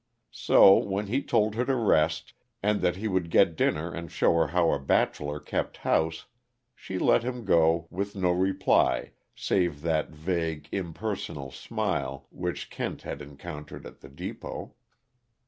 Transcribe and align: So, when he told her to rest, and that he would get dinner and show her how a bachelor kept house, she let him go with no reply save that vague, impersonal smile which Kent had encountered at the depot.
So, 0.31 0.79
when 0.79 1.05
he 1.05 1.21
told 1.21 1.53
her 1.53 1.63
to 1.63 1.75
rest, 1.75 2.33
and 2.63 2.81
that 2.81 2.95
he 2.95 3.07
would 3.07 3.29
get 3.29 3.55
dinner 3.55 3.93
and 3.93 4.11
show 4.11 4.33
her 4.33 4.47
how 4.47 4.71
a 4.71 4.79
bachelor 4.79 5.39
kept 5.39 5.77
house, 5.85 6.25
she 6.73 6.97
let 6.97 7.21
him 7.21 7.45
go 7.45 7.87
with 7.91 8.15
no 8.15 8.31
reply 8.31 9.11
save 9.35 9.81
that 9.83 10.09
vague, 10.09 10.67
impersonal 10.71 11.51
smile 11.51 12.25
which 12.31 12.71
Kent 12.71 13.03
had 13.03 13.21
encountered 13.21 13.85
at 13.85 13.99
the 14.01 14.09
depot. 14.09 14.73